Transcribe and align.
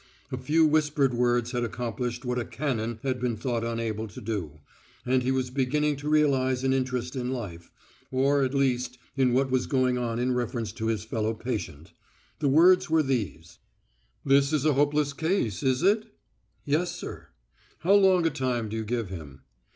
A 0.31 0.37
few 0.39 0.65
whispered 0.65 1.13
words 1.13 1.51
had 1.51 1.63
accomplished 1.63 2.25
what 2.25 2.39
a 2.39 2.43
cannon 2.43 2.97
had 3.03 3.19
been 3.19 3.37
thought 3.37 3.63
unable 3.63 4.07
to 4.07 4.19
do, 4.19 4.53
and 5.05 5.21
he 5.21 5.31
was 5.31 5.51
beginning 5.51 5.95
to 5.97 6.09
realize 6.09 6.63
an 6.63 6.73
interest 6.73 7.15
in 7.15 7.29
life, 7.31 7.69
or 8.09 8.41
at 8.41 8.55
least 8.55 8.97
in 9.15 9.31
what 9.31 9.51
was 9.51 9.67
going 9.67 9.99
on 9.99 10.17
in 10.17 10.31
reference 10.31 10.71
to 10.71 10.87
his 10.87 11.03
fellow 11.03 11.35
patient. 11.35 11.93
The 12.39 12.47
words 12.49 12.89
were 12.89 13.03
these: 13.03 13.59
"This 14.25 14.51
is 14.51 14.65
a 14.65 14.73
hopeless 14.73 15.13
case, 15.13 15.61
is 15.61 15.83
it?" 15.83 16.07
"Yes, 16.65 16.95
sir." 16.95 17.27
"How 17.81 17.93
long 17.93 18.25
a 18.25 18.31
time 18.31 18.69
do 18.69 18.77
you 18.77 18.83
give 18.83 19.09
him?" 19.09 19.41